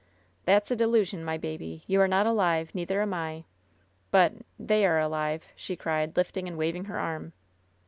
"That's 0.45 0.71
a 0.71 0.75
delusion, 0.75 1.23
my 1.23 1.37
baby. 1.37 1.83
You 1.85 2.01
are 2.01 2.07
not 2.07 2.25
alive, 2.25 2.73
neither 2.73 3.03
am 3.03 3.13
I. 3.13 3.43
But— 4.09 4.33
^they 4.59 4.83
are 4.83 4.97
alive!" 4.97 5.43
sLe 5.55 5.77
cried, 5.77 6.17
lifting 6.17 6.47
and 6.47 6.57
waving 6.57 6.85
her 6.85 6.97
arm. 6.97 7.33